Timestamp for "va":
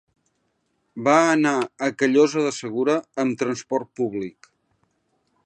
1.07-1.13